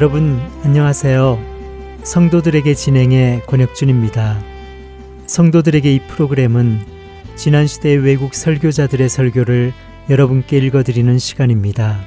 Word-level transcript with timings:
여러분 0.00 0.40
안녕하세요. 0.64 1.38
성도들에게 2.04 2.72
진행해 2.72 3.42
권혁준입니다. 3.46 4.40
성도들에게 5.26 5.94
이 5.94 6.00
프로그램은 6.06 6.80
지난 7.36 7.66
시대의 7.66 7.98
외국 7.98 8.32
설교자들의 8.32 9.10
설교를 9.10 9.74
여러분께 10.08 10.56
읽어드리는 10.56 11.18
시간입니다. 11.18 12.00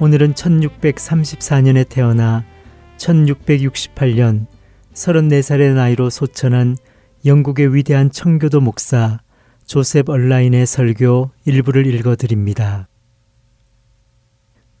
오늘은 0.00 0.34
1634년에 0.34 1.88
태어나 1.88 2.44
1668년 2.96 4.46
34살의 4.94 5.74
나이로 5.74 6.10
소천한 6.10 6.76
영국의 7.24 7.76
위대한 7.76 8.10
청교도 8.10 8.60
목사 8.60 9.20
조셉 9.66 10.08
얼라인의 10.08 10.66
설교 10.66 11.30
일부를 11.44 11.86
읽어드립니다. 11.86 12.88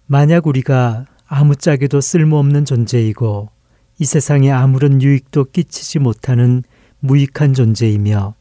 만약 0.08 0.48
우리가 0.48 1.06
아무짝에도 1.36 2.00
쓸모없는 2.00 2.64
존재이고 2.64 3.50
이 3.98 4.04
세상에 4.04 4.52
아무런 4.52 5.02
유익도 5.02 5.46
끼치지 5.46 5.98
못하는 5.98 6.62
무익한 7.00 7.54
존재이며 7.54 8.36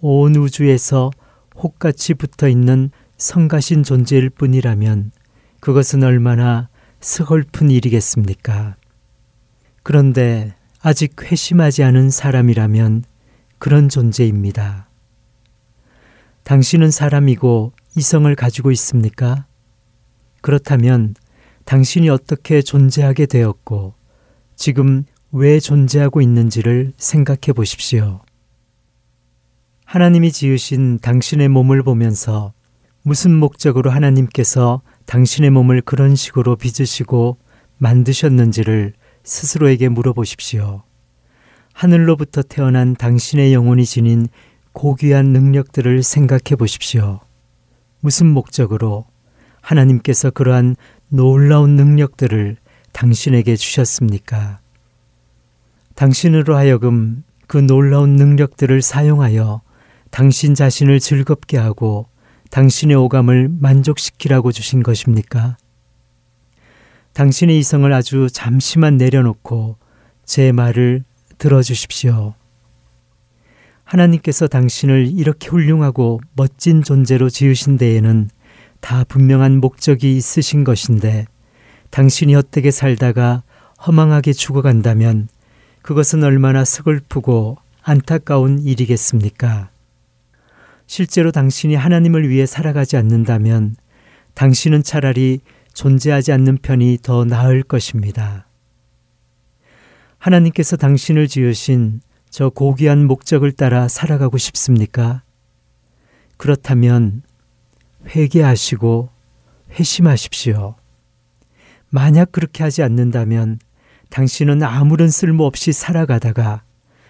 온 0.00 0.36
우주에서 0.36 1.10
혹같이 1.56 2.14
붙어 2.14 2.48
있는 2.48 2.92
성가신 3.16 3.82
존재일 3.82 4.30
뿐이라면 4.30 5.10
그것은 5.58 6.04
얼마나 6.04 6.68
스헐픈 7.00 7.68
일이겠습니까? 7.68 8.76
그런데 9.82 10.54
아직 10.82 11.20
회심하지 11.20 11.82
않은 11.82 12.10
사람이라면 12.10 13.02
그런 13.58 13.88
존재입니다. 13.88 14.88
당신은 16.44 16.92
사람이고 16.92 17.72
이성을 17.96 18.32
가지고 18.36 18.70
있습니까? 18.70 19.46
그렇다면 20.42 21.16
당신이 21.70 22.08
어떻게 22.08 22.62
존재하게 22.62 23.26
되었고 23.26 23.94
지금 24.56 25.04
왜 25.30 25.60
존재하고 25.60 26.20
있는지를 26.20 26.92
생각해 26.96 27.52
보십시오. 27.54 28.22
하나님이 29.84 30.32
지으신 30.32 30.98
당신의 30.98 31.46
몸을 31.46 31.84
보면서 31.84 32.52
무슨 33.02 33.36
목적으로 33.36 33.90
하나님께서 33.90 34.82
당신의 35.06 35.50
몸을 35.50 35.80
그런 35.82 36.16
식으로 36.16 36.56
빚으시고 36.56 37.38
만드셨는지를 37.78 38.94
스스로에게 39.22 39.90
물어보십시오. 39.90 40.82
하늘로부터 41.72 42.42
태어난 42.42 42.96
당신의 42.96 43.54
영혼이 43.54 43.84
지닌 43.84 44.26
고귀한 44.72 45.26
능력들을 45.26 46.02
생각해 46.02 46.56
보십시오. 46.58 47.20
무슨 48.00 48.26
목적으로 48.26 49.06
하나님께서 49.60 50.30
그러한 50.30 50.74
놀라운 51.10 51.74
능력들을 51.74 52.56
당신에게 52.92 53.56
주셨습니까? 53.56 54.60
당신으로 55.96 56.56
하여금 56.56 57.24
그 57.48 57.58
놀라운 57.58 58.14
능력들을 58.14 58.80
사용하여 58.80 59.60
당신 60.10 60.54
자신을 60.54 61.00
즐겁게 61.00 61.58
하고 61.58 62.06
당신의 62.50 62.96
오감을 62.96 63.48
만족시키라고 63.48 64.52
주신 64.52 64.84
것입니까? 64.84 65.56
당신의 67.12 67.58
이성을 67.58 67.92
아주 67.92 68.28
잠시만 68.32 68.96
내려놓고 68.96 69.78
제 70.24 70.52
말을 70.52 71.02
들어주십시오. 71.38 72.34
하나님께서 73.82 74.46
당신을 74.46 75.08
이렇게 75.12 75.48
훌륭하고 75.48 76.20
멋진 76.36 76.84
존재로 76.84 77.30
지으신 77.30 77.78
데에는 77.78 78.30
다 78.80 79.04
분명한 79.04 79.60
목적이 79.60 80.16
있으신 80.16 80.64
것인데 80.64 81.26
당신이 81.90 82.34
헛되게 82.34 82.70
살다가 82.70 83.42
허망하게 83.86 84.32
죽어간다면 84.32 85.28
그것은 85.82 86.22
얼마나 86.24 86.64
서글프고 86.64 87.56
안타까운 87.82 88.60
일이겠습니까? 88.60 89.70
실제로 90.86 91.30
당신이 91.30 91.74
하나님을 91.74 92.28
위해 92.28 92.46
살아가지 92.46 92.96
않는다면 92.96 93.76
당신은 94.34 94.82
차라리 94.82 95.40
존재하지 95.72 96.32
않는 96.32 96.58
편이 96.58 96.98
더 97.02 97.24
나을 97.24 97.62
것입니다. 97.62 98.46
하나님께서 100.18 100.76
당신을 100.76 101.28
지으신 101.28 102.00
저 102.28 102.50
고귀한 102.50 103.06
목적을 103.06 103.52
따라 103.52 103.88
살아가고 103.88 104.38
싶습니까? 104.38 105.22
그렇다면 106.36 107.22
회개하시고 108.06 109.10
회심하십시오. 109.72 110.76
만약 111.90 112.32
그렇게 112.32 112.62
하지 112.62 112.82
않는다면 112.82 113.58
당신은 114.10 114.62
아무런 114.62 115.08
쓸모 115.08 115.44
없이 115.44 115.72
살아가다가 115.72 116.62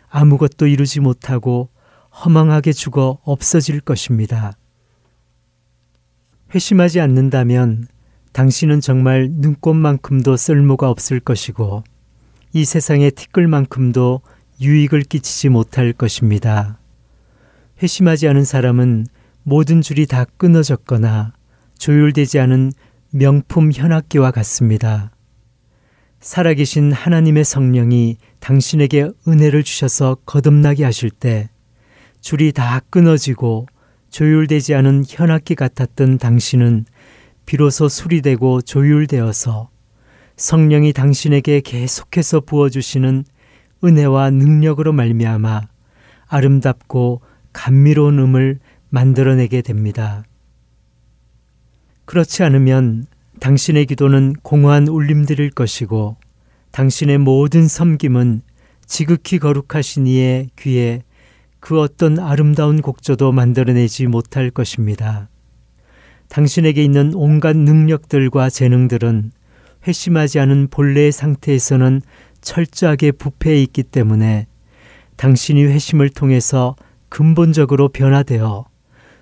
아무것도 0.09 0.67
이루지 0.67 1.01
못하고 1.01 1.71
허망하게 2.25 2.73
죽어 2.73 3.19
없어질 3.23 3.81
것입니다. 3.81 4.53
회심하지 6.55 7.01
않는다면 7.01 7.87
당신은 8.33 8.81
정말 8.81 9.29
눈꽃만큼도 9.31 10.37
쓸모가 10.37 10.91
없을 10.91 11.21
것이고 11.21 11.85
이 12.53 12.65
세상의 12.65 13.13
티끌만큼도 13.13 14.21
유익을 14.61 15.03
끼치지 15.03 15.49
못할 15.49 15.93
것입니다. 15.93 16.79
회심하지 17.83 18.29
않은 18.29 18.45
사람은 18.45 19.07
모든 19.51 19.83
줄이 19.83 20.07
다 20.07 20.27
끊어졌거나 20.37 21.33
조율되지 21.77 22.39
않은 22.39 22.71
명품 23.11 23.73
현악기와 23.73 24.31
같습니다. 24.31 25.11
살아계신 26.21 26.93
하나님의 26.93 27.43
성령이 27.43 28.19
당신에게 28.39 29.11
은혜를 29.27 29.65
주셔서 29.65 30.19
거듭나게 30.25 30.85
하실 30.85 31.11
때 31.11 31.51
줄이 32.21 32.53
다 32.53 32.81
끊어지고 32.91 33.67
조율되지 34.11 34.77
않은 34.77 35.03
현악기 35.09 35.57
같았던 35.57 36.19
당신은 36.19 36.85
비로소 37.45 37.89
수리되고 37.89 38.63
조율되어서 38.63 39.69
성령이 40.37 40.93
당신에게 40.93 41.61
계속해서 41.63 42.43
부어주시는 42.43 43.25
은혜와 43.83 44.31
능력으로 44.31 44.93
말미암아 44.93 45.63
아름답고 46.29 47.23
감미로운 47.53 48.21
음을 48.21 48.61
만들어내게 48.91 49.63
됩니다. 49.63 50.25
그렇지 52.05 52.43
않으면 52.43 53.07
당신의 53.39 53.87
기도는 53.87 54.35
공허한 54.43 54.89
울림들일 54.89 55.51
것이고 55.51 56.17
당신의 56.73 57.19
모든 57.19 57.67
섬김은 57.67 58.43
지극히 58.87 59.39
거룩하신 59.39 60.07
이의 60.07 60.51
귀에 60.59 61.03
그 61.61 61.81
어떤 61.81 62.19
아름다운 62.19 62.83
곡조도 62.83 63.33
만들어내지 63.33 64.07
못할 64.07 64.51
것입니다. 64.51 65.29
당신에게 66.29 66.83
있는 66.83 67.13
온갖 67.15 67.57
능력들과 67.57 68.51
재능들은 68.51 69.33
회심하지 69.87 70.41
않은 70.41 70.69
본래의 70.71 71.13
상태에서는 71.13 72.03
철저하게 72.41 73.13
부패해 73.13 73.63
있기 73.63 73.83
때문에 73.83 74.47
당신이 75.17 75.65
회심을 75.65 76.11
통해서 76.11 76.77
근본적으로 77.09 77.89
변화되어 77.89 78.70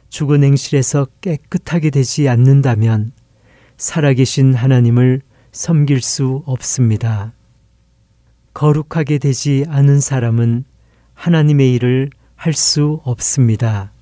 죽은 0.08 0.42
행실에서 0.42 1.06
깨끗하게 1.20 1.90
되지 1.90 2.28
않는다면 2.28 3.12
살아계신 3.76 4.54
하나님을 4.54 5.22
섬길 5.52 6.00
수 6.00 6.42
없습니다. 6.46 7.32
거룩하게 8.54 9.18
되지 9.18 9.64
않은 9.68 10.00
사람은 10.00 10.64
하나님의 11.14 11.74
일을 11.74 12.10
할 12.38 12.54
수 12.54 13.00
없습니다. 13.02 13.92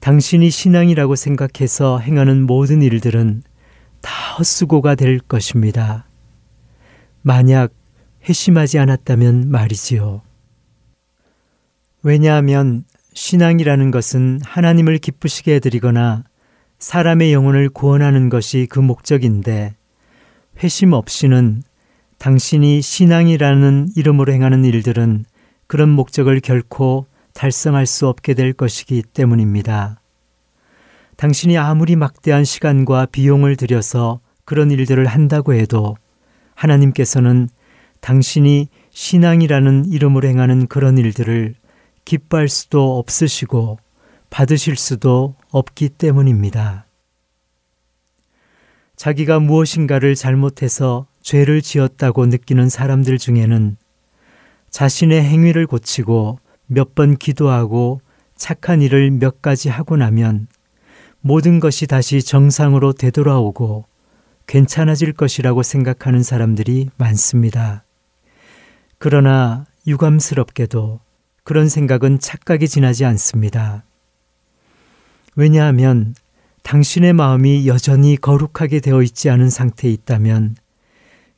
당신이 0.00 0.50
신앙이라고 0.50 1.16
생각해서 1.16 1.98
행하는 1.98 2.42
모든 2.46 2.82
일들은 2.82 3.42
다 4.02 4.34
헛수고가 4.34 4.94
될 4.94 5.18
것입니다. 5.18 6.06
만약 7.22 7.72
회심하지 8.28 8.78
않았다면 8.78 9.50
말이지요. 9.50 10.22
왜냐하면 12.02 12.84
신앙이라는 13.16 13.90
것은 13.92 14.40
하나님을 14.44 14.98
기쁘시게 14.98 15.54
해드리거나 15.54 16.24
사람의 16.78 17.32
영혼을 17.32 17.70
구원하는 17.70 18.28
것이 18.28 18.66
그 18.68 18.78
목적인데 18.78 19.74
회심 20.62 20.92
없이는 20.92 21.62
당신이 22.18 22.82
신앙이라는 22.82 23.88
이름으로 23.96 24.34
행하는 24.34 24.66
일들은 24.66 25.24
그런 25.66 25.88
목적을 25.88 26.40
결코 26.40 27.06
달성할 27.32 27.86
수 27.86 28.06
없게 28.06 28.34
될 28.34 28.52
것이기 28.52 29.02
때문입니다. 29.02 29.98
당신이 31.16 31.56
아무리 31.56 31.96
막대한 31.96 32.44
시간과 32.44 33.06
비용을 33.06 33.56
들여서 33.56 34.20
그런 34.44 34.70
일들을 34.70 35.06
한다고 35.06 35.54
해도 35.54 35.96
하나님께서는 36.54 37.48
당신이 38.02 38.68
신앙이라는 38.90 39.86
이름으로 39.90 40.28
행하는 40.28 40.66
그런 40.66 40.98
일들을 40.98 41.54
기뻐할 42.06 42.48
수도 42.48 42.98
없으시고 42.98 43.78
받으실 44.30 44.76
수도 44.76 45.34
없기 45.50 45.90
때문입니다. 45.90 46.86
자기가 48.96 49.40
무엇인가를 49.40 50.14
잘못해서 50.14 51.06
죄를 51.20 51.60
지었다고 51.60 52.26
느끼는 52.26 52.70
사람들 52.70 53.18
중에는 53.18 53.76
자신의 54.70 55.22
행위를 55.22 55.66
고치고 55.66 56.38
몇 56.66 56.94
번 56.94 57.16
기도하고 57.16 58.00
착한 58.36 58.82
일을 58.82 59.10
몇 59.10 59.42
가지 59.42 59.68
하고 59.68 59.96
나면 59.96 60.46
모든 61.20 61.60
것이 61.60 61.86
다시 61.86 62.22
정상으로 62.22 62.92
되돌아오고 62.92 63.84
괜찮아질 64.46 65.12
것이라고 65.12 65.62
생각하는 65.62 66.22
사람들이 66.22 66.90
많습니다. 66.96 67.84
그러나 68.98 69.66
유감스럽게도 69.86 71.00
그런 71.46 71.68
생각은 71.68 72.18
착각이 72.18 72.66
지나지 72.66 73.04
않습니다. 73.04 73.84
왜냐하면 75.36 76.16
당신의 76.64 77.12
마음이 77.12 77.68
여전히 77.68 78.16
거룩하게 78.16 78.80
되어 78.80 79.00
있지 79.02 79.30
않은 79.30 79.48
상태에 79.48 79.92
있다면 79.92 80.56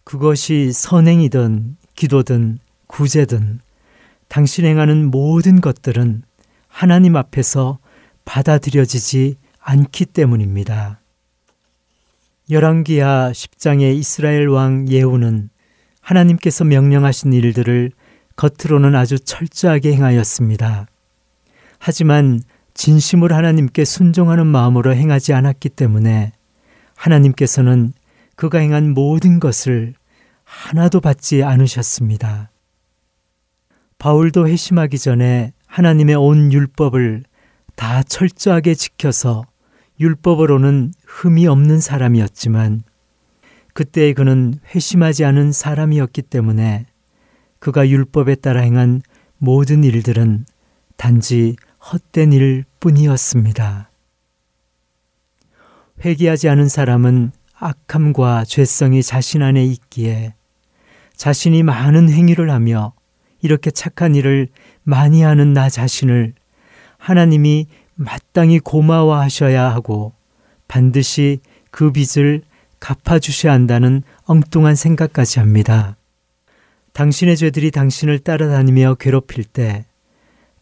그것이 0.05 0.73
선행이든 0.73 1.77
기도든 1.95 2.59
구제든 2.87 3.61
당신 4.29 4.65
행하는 4.65 5.11
모든 5.11 5.61
것들은 5.61 6.23
하나님 6.69 7.15
앞에서 7.15 7.79
받아들여지지 8.25 9.37
않기 9.61 10.07
때문입니다. 10.07 11.03
열왕기하 12.51 13.33
10장의 13.35 13.95
이스라엘 13.97 14.49
왕 14.49 14.89
예후는 14.89 15.51
하나님께서 16.01 16.65
명령하신 16.65 17.35
일들을 17.35 17.93
겉으로는 18.39 18.95
아주 18.95 19.19
철저하게 19.19 19.95
행하였습니다. 19.95 20.87
하지만 21.81 22.41
진심으로 22.73 23.35
하나님께 23.35 23.85
순종하는 23.85 24.47
마음으로 24.47 24.95
행하지 24.95 25.33
않았기 25.33 25.71
때문에 25.71 26.33
하나님께서는 26.95 27.93
그가 28.37 28.59
행한 28.59 28.95
모든 28.95 29.41
것을 29.41 29.95
하나도 30.45 31.01
받지 31.01 31.43
않으셨습니다. 31.43 32.51
바울도 33.99 34.47
회심하기 34.47 34.99
전에 34.99 35.53
하나님의 35.67 36.15
온 36.15 36.53
율법을 36.53 37.25
다 37.75 38.05
철저하게 38.05 38.75
지켜서 38.75 39.45
율법으로는 39.99 40.93
흠이 41.05 41.49
없는 41.49 41.81
사람이었지만 41.81 42.85
그때 43.75 44.13
그는 44.13 44.55
회심하지 44.73 45.25
않은 45.25 45.51
사람이었기 45.51 46.23
때문에 46.23 46.87
그가 47.59 47.89
율법에 47.89 48.37
따라 48.37 48.61
행한 48.61 49.03
모든 49.39 49.85
일들은 49.85 50.47
단지 50.97 51.57
헛된 51.93 52.33
일 52.33 52.65
뿐이었습니다. 52.81 53.91
회개하지 56.05 56.49
않은 56.49 56.69
사람은 56.69 57.33
악함과 57.55 58.45
죄성이 58.45 59.03
자신 59.03 59.43
안에 59.43 59.65
있기에 59.65 60.35
자신이 61.17 61.65
많은 61.65 62.11
행위를 62.11 62.51
하며 62.51 62.93
이렇게 63.41 63.71
착한 63.71 64.15
일을 64.15 64.49
많이 64.85 65.23
하는 65.23 65.53
나 65.53 65.69
자신을 65.69 66.35
하나님이 66.99 67.67
마땅히 67.95 68.61
고마워하셔야 68.61 69.73
하고 69.73 70.13
반드시 70.69 71.41
그 71.71 71.91
빚을 71.91 72.43
갚아주셔야 72.81 73.53
한다는 73.53 74.03
엉뚱한 74.25 74.77
생각까지 74.77 75.41
합니다. 75.41 75.98
당신의 76.99 77.37
죄들이 77.37 77.71
당신을 77.71 78.19
따라다니며 78.19 78.97
괴롭힐 78.97 79.45
때 79.45 79.85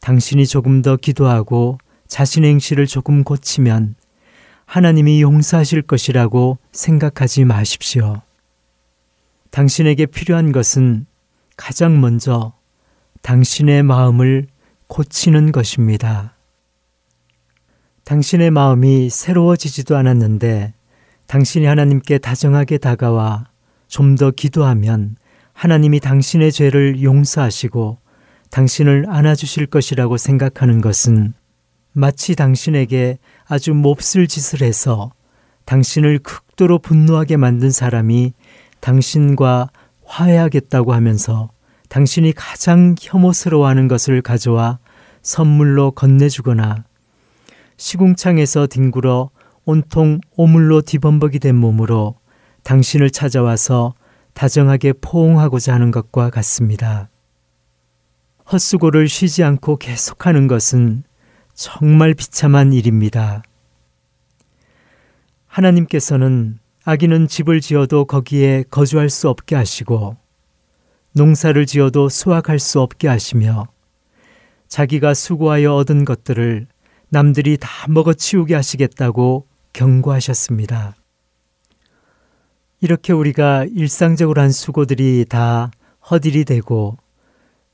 당신이 0.03 0.47
조금 0.47 0.83
더 0.83 0.97
기도하고 0.97 1.79
자신의 2.09 2.50
행실을 2.50 2.87
조금 2.87 3.25
고치면 3.25 3.94
하나님이 4.67 5.23
용서하실 5.23 5.81
것이라고 5.81 6.59
생각하지 6.73 7.47
마십시오. 7.47 8.21
당신에게 9.50 10.05
필요한 10.05 10.53
것은 10.53 11.06
가장 11.56 12.03
먼저 12.03 12.53
당신의 13.23 13.82
마음을 13.82 14.47
고치는 14.89 15.53
것입니다. 15.53 16.35
당신의 18.05 18.50
마음이 18.50 19.09
새로워지지도 19.09 19.97
않았는데 19.97 20.75
당신이 21.29 21.65
하나님께 21.65 22.19
다정하게 22.19 22.77
다가와 22.77 23.49
좀 23.89 24.17
더 24.17 24.31
기도하면 24.31 25.17
하나님이 25.56 26.00
당신의 26.00 26.53
죄를 26.53 27.03
용서하시고 27.03 27.97
당신을 28.50 29.06
안아주실 29.08 29.67
것이라고 29.67 30.19
생각하는 30.19 30.82
것은 30.82 31.32
마치 31.93 32.37
당신에게 32.37 33.19
아주 33.47 33.73
몹쓸 33.73 34.26
짓을 34.26 34.61
해서 34.61 35.12
당신을 35.64 36.19
극도로 36.19 36.79
분노하게 36.79 37.38
만든 37.38 37.70
사람이 37.70 38.35
당신과 38.81 39.70
화해하겠다고 40.05 40.93
하면서 40.93 41.49
당신이 41.88 42.35
가장 42.35 42.94
혐오스러워하는 43.00 43.88
것을 43.88 44.20
가져와 44.20 44.79
선물로 45.23 45.93
건네주거나 45.93 46.85
시궁창에서 47.79 48.67
뒹굴어 48.67 49.31
온통 49.64 50.20
오물로 50.37 50.82
뒤범벅이 50.82 51.38
된 51.38 51.56
몸으로 51.56 52.17
당신을 52.62 53.08
찾아와서 53.08 53.94
다정하게 54.37 54.93
포옹하고자 55.00 55.73
하는 55.73 55.91
것과 55.91 56.29
같습니다. 56.29 57.09
헛수고를 58.53 59.09
쉬지 59.09 59.43
않고 59.43 59.79
계속하는 59.79 60.47
것은 60.47 61.05
정말 61.55 62.12
비참한 62.12 62.75
일입니다. 62.75 63.43
하나님께서는 65.47 66.59
아기는 66.85 67.29
집을 67.29 67.62
지어도 67.62 68.05
거기에 68.05 68.65
거주할 68.71 69.09
수 69.09 69.31
없게 69.31 69.56
하시고 69.56 70.19
농사를 71.12 71.65
지어도 71.65 72.11
수확할 72.11 72.59
수 72.59 72.82
없게 72.82 73.09
하시며 73.09 73.67
자기가 74.69 75.15
수고하여 75.15 75.75
얻은 75.77 76.05
것들을 76.05 76.67
남들이 77.09 77.56
다 77.59 77.71
먹어치우게 77.89 78.55
하시겠다고 78.55 79.47
경고하셨습니다. 79.73 80.94
이렇게 82.81 83.12
우리가 83.12 83.64
일상적으로 83.64 84.43
한 84.43 84.50
수고들이 84.50 85.25
다 85.28 85.70
허딜이 86.11 86.44
되고 86.44 86.99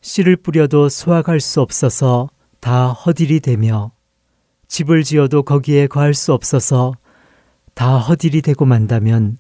씨를 0.01 0.37
뿌려도 0.37 0.89
수확할 0.89 1.41
수 1.41 1.61
없어서 1.61 2.29
다 2.61 2.89
허딜이 2.89 3.41
되며 3.41 3.93
집을 4.69 5.03
지어도 5.03 5.43
거기에 5.43 5.87
거할 5.87 6.15
수 6.15 6.33
없어서 6.33 6.95
다 7.75 7.99
허딜이 7.99 8.43
되고 8.43 8.65
만다면 8.65 9.39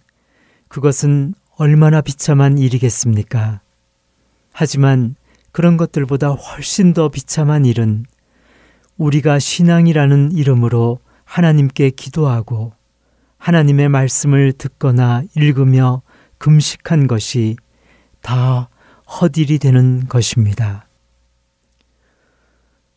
그것은 0.68 1.34
얼마나 1.56 2.00
비참한 2.00 2.58
일이겠습니까? 2.58 3.60
하지만 4.52 5.14
그런 5.52 5.76
것들보다 5.76 6.30
훨씬 6.30 6.92
더 6.92 7.08
비참한 7.08 7.64
일은 7.64 8.04
우리가 8.96 9.38
신앙이라는 9.38 10.32
이름으로 10.32 10.98
하나님께 11.24 11.90
기도하고 11.90 12.72
하나님의 13.42 13.88
말씀을 13.88 14.52
듣거나 14.52 15.24
읽으며 15.34 16.02
금식한 16.38 17.08
것이 17.08 17.56
다 18.20 18.68
허딜이 19.20 19.58
되는 19.58 20.06
것입니다. 20.06 20.86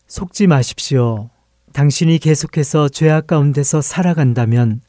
속지 0.05 0.45
마십시오. 0.45 1.31
당신이 1.73 2.19
계속해서 2.19 2.89
죄악 2.89 3.25
가운데서 3.25 3.81
살아간다면 3.81 4.81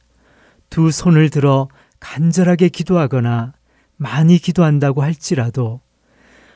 두 0.69 0.91
손을 0.91 1.31
들어 1.31 1.69
간절하게 2.01 2.69
기도하거나 2.69 3.55
많이 3.97 4.37
기도한다고 4.37 5.03
할지라도 5.03 5.81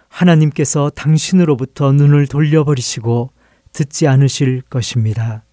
하나님께서 0.09 0.91
당신으로부터 0.91 1.93
눈을 1.93 2.27
돌려버리시고 2.27 3.33
듣지 3.73 4.07
않으실 4.07 4.61
것입니다. 4.69 5.45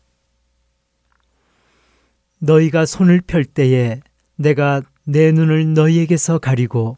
너희가 2.40 2.86
손을 2.86 3.22
펼 3.22 3.46
때에 3.46 4.00
내가 4.36 4.82
내 5.06 5.32
눈을 5.32 5.74
너희에게서 5.74 6.40
가리고 6.40 6.98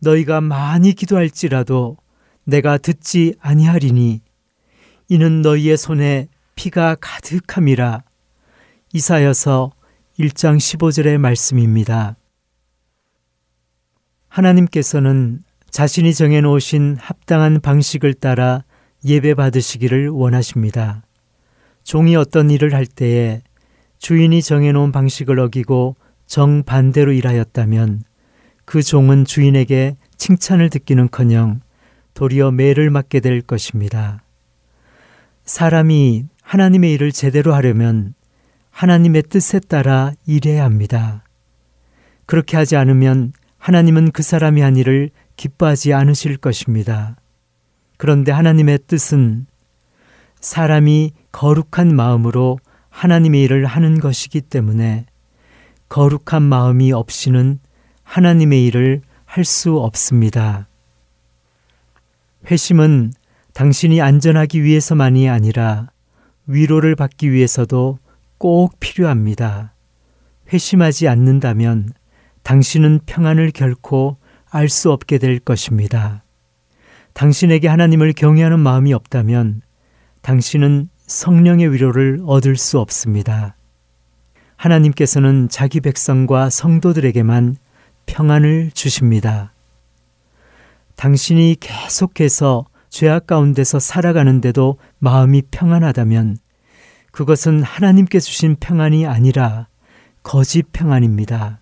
너희가 0.00 0.40
많이 0.40 0.92
기도할지라도 0.92 1.96
내가 2.44 2.78
듣지 2.78 3.34
아니하리니 3.40 4.20
이는 5.08 5.42
너희의 5.42 5.76
손에 5.76 6.28
피가 6.54 6.96
가득함이라 7.00 8.02
이사여서 8.92 9.72
1장 10.18 10.58
15절의 10.58 11.18
말씀입니다. 11.18 12.16
하나님께서는 14.28 15.42
자신이 15.70 16.14
정해놓으신 16.14 16.96
합당한 17.00 17.60
방식을 17.60 18.14
따라 18.14 18.64
예배 19.04 19.34
받으시기를 19.34 20.08
원하십니다. 20.08 21.02
종이 21.82 22.16
어떤 22.16 22.50
일을 22.50 22.74
할 22.74 22.86
때에 22.86 23.42
주인이 24.00 24.40
정해놓은 24.40 24.92
방식을 24.92 25.38
어기고 25.38 25.94
정반대로 26.26 27.12
일하였다면 27.12 28.02
그 28.64 28.82
종은 28.82 29.26
주인에게 29.26 29.96
칭찬을 30.16 30.70
듣기는 30.70 31.08
커녕 31.10 31.60
도리어 32.14 32.50
매를 32.50 32.90
맞게 32.90 33.20
될 33.20 33.42
것입니다. 33.42 34.22
사람이 35.44 36.24
하나님의 36.42 36.94
일을 36.94 37.12
제대로 37.12 37.54
하려면 37.54 38.14
하나님의 38.70 39.24
뜻에 39.24 39.60
따라 39.60 40.12
일해야 40.26 40.64
합니다. 40.64 41.22
그렇게 42.24 42.56
하지 42.56 42.76
않으면 42.76 43.32
하나님은 43.58 44.12
그 44.12 44.22
사람이 44.22 44.62
한 44.62 44.76
일을 44.76 45.10
기뻐하지 45.36 45.92
않으실 45.92 46.38
것입니다. 46.38 47.16
그런데 47.98 48.32
하나님의 48.32 48.78
뜻은 48.86 49.46
사람이 50.40 51.12
거룩한 51.32 51.94
마음으로 51.94 52.58
하나님의 53.00 53.44
일을 53.44 53.64
하는 53.64 53.98
것이기 53.98 54.42
때문에 54.42 55.06
거룩한 55.88 56.42
마음이 56.42 56.92
없이는 56.92 57.58
하나님의 58.02 58.66
일을 58.66 59.00
할 59.24 59.44
수 59.44 59.78
없습니다. 59.78 60.68
회심은 62.50 63.12
당신이 63.54 64.02
안전하기 64.02 64.62
위해서만이 64.62 65.30
아니라 65.30 65.88
위로를 66.46 66.94
받기 66.94 67.32
위해서도 67.32 67.98
꼭 68.36 68.78
필요합니다. 68.80 69.72
회심하지 70.52 71.08
않는다면 71.08 71.94
당신은 72.42 73.00
평안을 73.06 73.52
결코 73.52 74.18
알 74.50 74.68
수 74.68 74.92
없게 74.92 75.16
될 75.16 75.38
것입니다. 75.38 76.22
당신에게 77.14 77.66
하나님을 77.66 78.12
경외하는 78.12 78.60
마음이 78.60 78.92
없다면 78.92 79.62
당신은 80.20 80.90
성령의 81.10 81.72
위로를 81.72 82.20
얻을 82.24 82.56
수 82.56 82.78
없습니다. 82.78 83.56
하나님께서는 84.54 85.48
자기 85.48 85.80
백성과 85.80 86.50
성도들에게만 86.50 87.56
평안을 88.06 88.70
주십니다. 88.74 89.52
당신이 90.94 91.56
계속해서 91.58 92.64
죄악 92.90 93.26
가운데서 93.26 93.80
살아가는데도 93.80 94.78
마음이 95.00 95.42
평안하다면 95.50 96.36
그것은 97.10 97.64
하나님께 97.64 98.20
주신 98.20 98.54
평안이 98.60 99.04
아니라 99.06 99.66
거짓 100.22 100.70
평안입니다. 100.72 101.60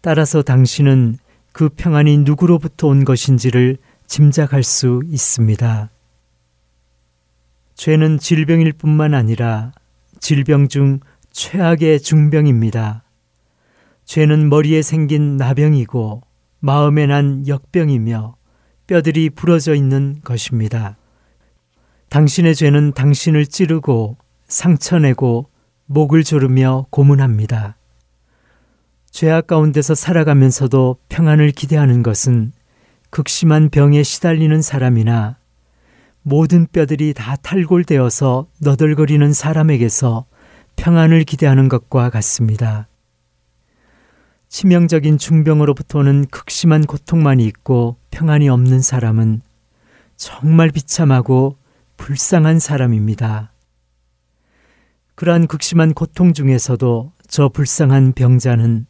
따라서 0.00 0.42
당신은 0.42 1.18
그 1.52 1.68
평안이 1.68 2.18
누구로부터 2.18 2.88
온 2.88 3.04
것인지를 3.04 3.76
짐작할 4.08 4.64
수 4.64 5.02
있습니다. 5.06 5.90
죄는 7.78 8.18
질병일 8.18 8.72
뿐만 8.72 9.14
아니라 9.14 9.70
질병 10.18 10.66
중 10.66 10.98
최악의 11.30 12.00
중병입니다. 12.00 13.04
죄는 14.04 14.48
머리에 14.48 14.82
생긴 14.82 15.36
나병이고 15.36 16.22
마음에 16.58 17.06
난 17.06 17.46
역병이며 17.46 18.34
뼈들이 18.88 19.30
부러져 19.30 19.76
있는 19.76 20.16
것입니다. 20.24 20.96
당신의 22.08 22.56
죄는 22.56 22.94
당신을 22.94 23.46
찌르고 23.46 24.16
상처내고 24.48 25.48
목을 25.86 26.24
조르며 26.24 26.86
고문합니다. 26.90 27.76
죄악 29.12 29.46
가운데서 29.46 29.94
살아가면서도 29.94 30.96
평안을 31.08 31.52
기대하는 31.52 32.02
것은 32.02 32.50
극심한 33.10 33.68
병에 33.70 34.02
시달리는 34.02 34.60
사람이나 34.62 35.37
모든 36.28 36.66
뼈들이 36.66 37.14
다 37.14 37.36
탈골되어서 37.36 38.48
너덜거리는 38.60 39.32
사람에게서 39.32 40.26
평안을 40.76 41.24
기대하는 41.24 41.68
것과 41.68 42.10
같습니다. 42.10 42.86
치명적인 44.48 45.16
중병으로부터는 45.18 46.26
극심한 46.26 46.84
고통만이 46.84 47.44
있고 47.46 47.96
평안이 48.10 48.48
없는 48.48 48.80
사람은 48.80 49.40
정말 50.16 50.70
비참하고 50.70 51.56
불쌍한 51.96 52.58
사람입니다. 52.58 53.52
그러한 55.14 55.46
극심한 55.46 55.94
고통 55.94 56.34
중에서도 56.34 57.12
저 57.26 57.48
불쌍한 57.48 58.12
병자는 58.12 58.86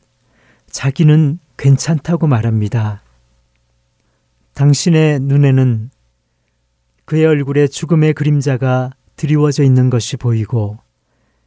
자기는 0.71 1.39
괜찮다고 1.57 2.27
말합니다. 2.27 3.03
당신의 4.55 5.21
눈에는 5.21 5.91
그의 7.09 7.25
얼굴에 7.25 7.69
죽음의 7.69 8.13
그림자가 8.13 8.91
드리워져 9.17 9.63
있는 9.63 9.89
것이 9.89 10.19
보이고 10.19 10.77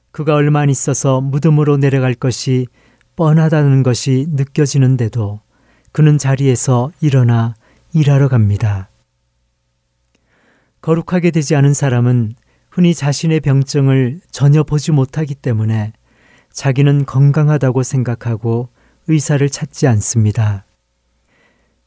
그가 0.10 0.34
얼마 0.34 0.62
안 0.62 0.72
있어서 0.72 1.22
무덤으로 1.22 1.78
내려갈 1.78 2.16
것이 2.16 2.66
뻔하다는 3.16 3.84
것이 3.84 4.26
느껴지는데도 4.32 5.40
그는 5.92 6.18
자리에서 6.18 6.92
일어나 7.00 7.54
일하러 7.94 8.28
갑니다. 8.28 8.90
거룩하게 10.82 11.30
되지 11.30 11.56
않은 11.56 11.76
사람은 11.76 12.34
흔히 12.72 12.96
자신의 12.96 13.42
병증을 13.42 14.22
전혀 14.32 14.64
보지 14.64 14.92
못하기 14.92 15.36
때문에 15.36 15.94
자기는 16.52 17.06
건강하다고 17.06 17.84
생각하고 17.84 18.70
의사를 19.08 19.48
찾지 19.48 19.86
않습니다. 19.86 20.66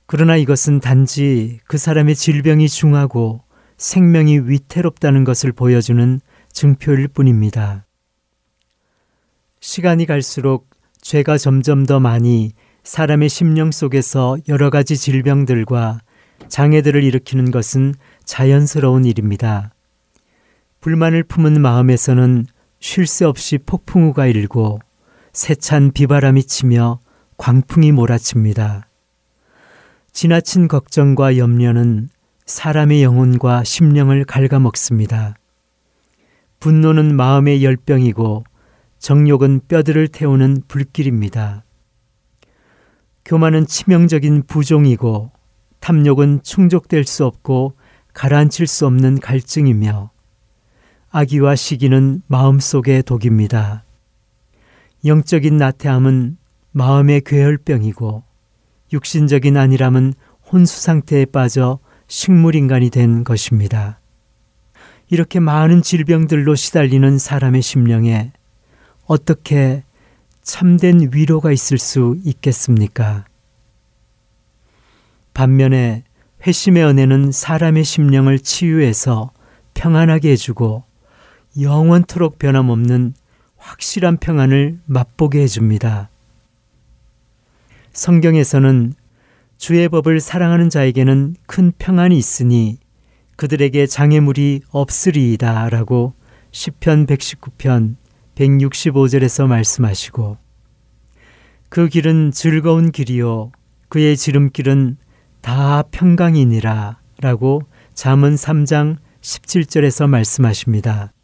그러나 0.06 0.36
이것은 0.36 0.78
단지 0.78 1.58
그 1.66 1.76
사람의 1.76 2.14
질병이 2.14 2.68
중하고 2.68 3.43
생명이 3.84 4.38
위태롭다는 4.48 5.24
것을 5.24 5.52
보여주는 5.52 6.18
증표일 6.50 7.06
뿐입니다. 7.08 7.84
시간이 9.60 10.06
갈수록 10.06 10.70
죄가 11.02 11.36
점점 11.36 11.84
더 11.84 12.00
많이 12.00 12.54
사람의 12.82 13.28
심령 13.28 13.70
속에서 13.70 14.38
여러 14.48 14.70
가지 14.70 14.96
질병들과 14.96 16.00
장애들을 16.48 17.04
일으키는 17.04 17.50
것은 17.50 17.94
자연스러운 18.24 19.04
일입니다. 19.04 19.74
불만을 20.80 21.22
품은 21.22 21.60
마음에서는 21.60 22.46
쉴 22.80 23.06
새 23.06 23.26
없이 23.26 23.58
폭풍우가 23.58 24.26
일고 24.28 24.78
세찬 25.34 25.92
비바람이 25.92 26.44
치며 26.44 27.00
광풍이 27.36 27.92
몰아칩니다. 27.92 28.88
지나친 30.10 30.68
걱정과 30.68 31.36
염려는 31.36 32.08
사람의 32.46 33.02
영혼과 33.02 33.64
심령을 33.64 34.24
갉아먹습니다. 34.24 35.34
분노는 36.60 37.16
마음의 37.16 37.64
열병이고 37.64 38.44
정욕은 38.98 39.62
뼈들을 39.66 40.08
태우는 40.08 40.64
불길입니다. 40.68 41.64
교만은 43.24 43.66
치명적인 43.66 44.42
부종이고 44.46 45.30
탐욕은 45.80 46.42
충족될 46.42 47.04
수 47.04 47.24
없고 47.24 47.76
가라앉힐 48.12 48.66
수 48.66 48.86
없는 48.86 49.20
갈증이며 49.20 50.10
악의와 51.10 51.56
시기는 51.56 52.22
마음속의 52.26 53.04
독입니다. 53.04 53.84
영적인 55.06 55.56
나태함은 55.56 56.36
마음의 56.72 57.22
괴혈병이고 57.22 58.22
육신적인 58.92 59.56
안일함은 59.56 60.12
혼수 60.50 60.82
상태에 60.82 61.24
빠져 61.24 61.78
식물인간이 62.14 62.90
된 62.90 63.24
것입니다. 63.24 63.98
이렇게 65.10 65.40
많은 65.40 65.82
질병들로 65.82 66.54
시달리는 66.54 67.18
사람의 67.18 67.60
심령에 67.60 68.30
어떻게 69.06 69.82
참된 70.40 71.10
위로가 71.12 71.50
있을 71.50 71.76
수 71.76 72.16
있겠습니까? 72.24 73.24
반면에 75.34 76.04
회심의 76.46 76.84
은혜는 76.84 77.32
사람의 77.32 77.82
심령을 77.82 78.38
치유해서 78.38 79.32
평안하게 79.74 80.30
해주고 80.30 80.84
영원토록 81.60 82.38
변함없는 82.38 83.14
확실한 83.56 84.18
평안을 84.18 84.78
맛보게 84.86 85.40
해줍니다. 85.40 86.10
성경에서는 87.92 88.94
주의 89.64 89.88
법을 89.88 90.20
사랑하는 90.20 90.68
자에게는 90.68 91.36
큰 91.46 91.72
평안이 91.78 92.18
있으니 92.18 92.76
그들에게 93.36 93.86
장애물이 93.86 94.60
없으리이다 94.68 95.70
라고 95.70 96.12
10편 96.52 97.06
119편 97.06 97.96
165절에서 98.34 99.46
말씀하시고 99.46 100.36
그 101.70 101.88
길은 101.88 102.32
즐거운 102.32 102.92
길이요 102.92 103.52
그의 103.88 104.18
지름길은 104.18 104.98
다 105.40 105.82
평강이니라 105.90 106.98
라고 107.22 107.62
잠언 107.94 108.34
3장 108.34 108.98
17절에서 109.22 110.06
말씀하십니다. 110.10 111.14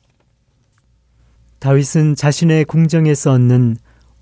다윗은 1.59 2.15
자신의 2.15 2.65
궁정에서 2.65 3.33
얻는 3.33 3.77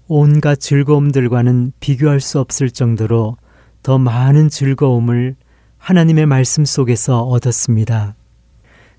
온갖 0.08 0.58
즐거움들과는 0.58 1.74
비교할 1.78 2.20
수 2.20 2.40
없을 2.40 2.72
정도로 2.72 3.36
더 3.82 3.98
많은 3.98 4.48
즐거움을 4.48 5.36
하나님의 5.78 6.26
말씀 6.26 6.64
속에서 6.64 7.22
얻었습니다. 7.22 8.16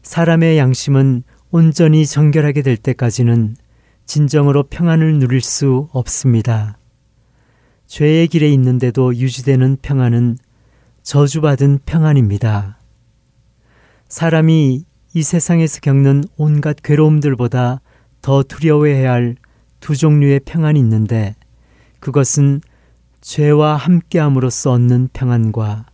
사람의 0.01 0.57
양심은 0.57 1.24
온전히 1.51 2.05
정결하게 2.05 2.62
될 2.62 2.77
때까지는 2.77 3.55
진정으로 4.05 4.63
평안을 4.63 5.19
누릴 5.19 5.41
수 5.41 5.89
없습니다. 5.91 6.77
죄의 7.88 8.27
길에 8.27 8.50
있는데도 8.50 9.15
유지되는 9.15 9.77
평안은 9.81 10.38
저주받은 11.03 11.79
평안입니다. 11.86 12.79
사람이 14.07 14.86
이 15.13 15.24
세상에서 15.24 15.79
겪는 15.81 16.24
온갖 16.38 16.77
괴로움들보다 16.81 17.81
더 18.21 18.43
두려워해야 18.43 19.12
할 19.12 19.36
두 19.79 19.95
종류의 19.95 20.41
평안이 20.41 20.79
있는데 20.79 21.36
그것은 22.00 22.62
죄와 23.29 23.75
함께함으로써 23.75 24.71
얻는 24.71 25.09
평안과 25.13 25.86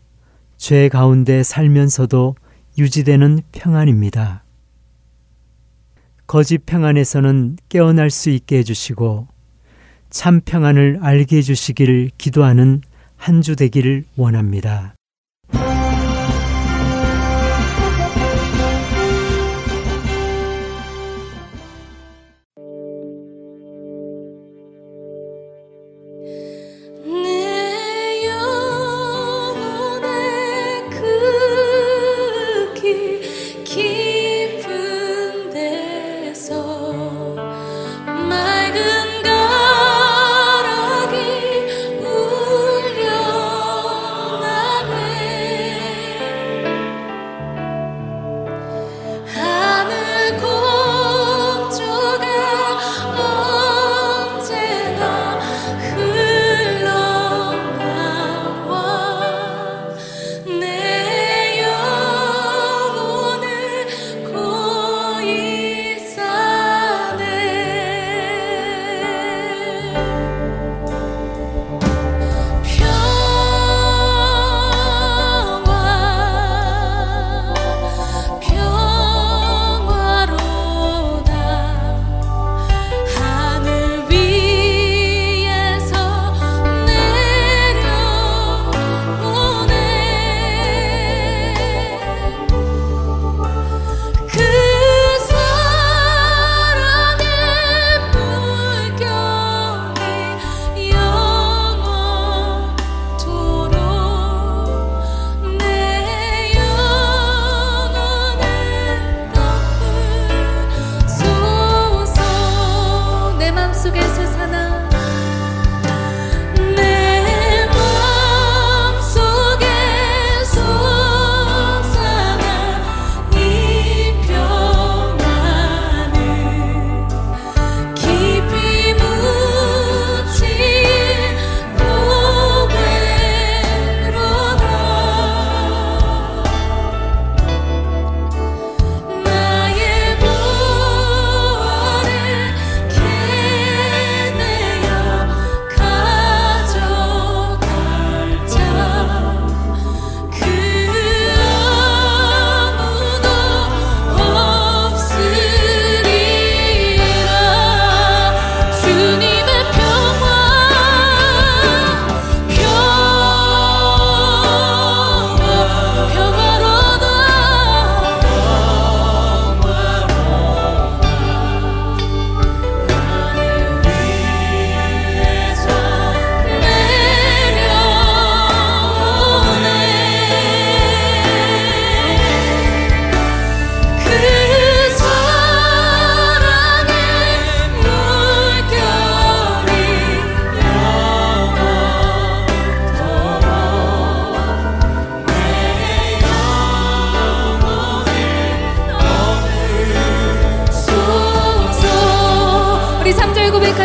죄 0.56 0.88
가운데 0.88 1.44
살면서도 1.44 2.38
유지되는 2.78 3.42
평안입니다. 3.52 4.46
거짓 6.28 6.66
평안에서는 6.66 7.58
깨어날 7.68 8.10
수 8.10 8.30
있게 8.30 8.60
해주시고 8.60 9.28
참 10.10 10.40
평안을 10.46 11.00
알게 11.02 11.36
해주시기를 11.40 12.12
기도하는 12.18 12.80
한 13.18 13.42
주 13.42 13.58
되기를 13.58 14.06
원합니다. 14.16 14.96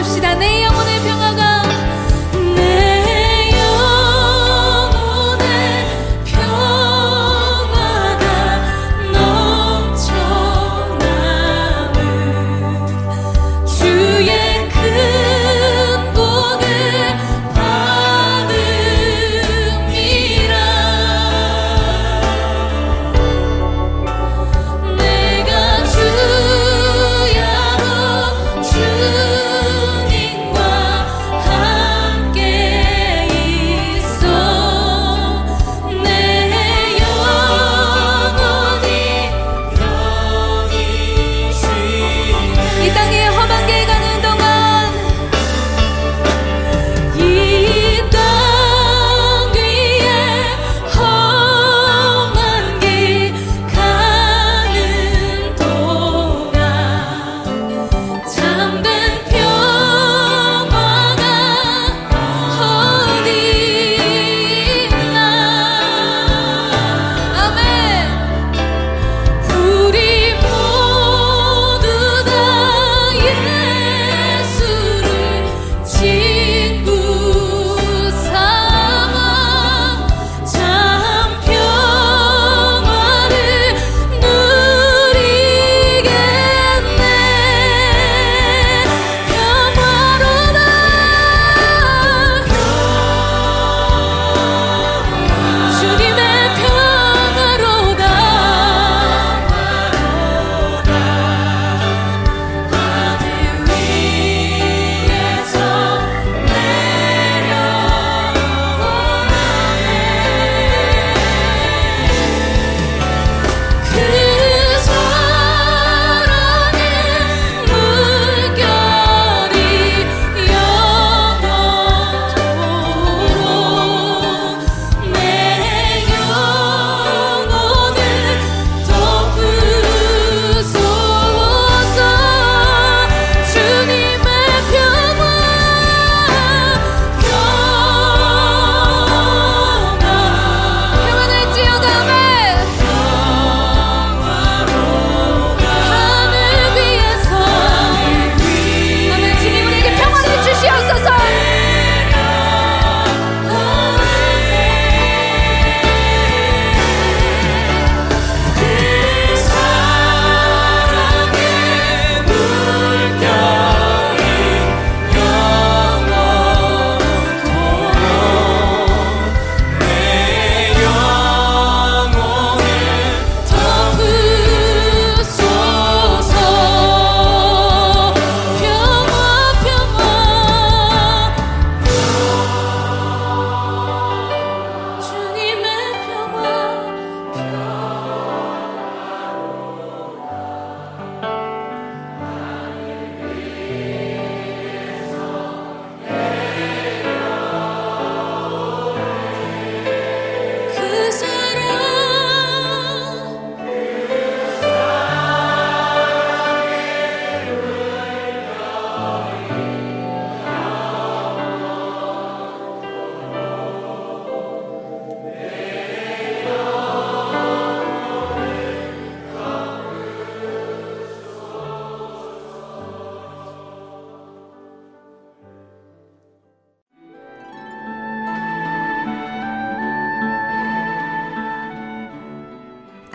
합시다. 0.00 0.34
네. 0.34 0.59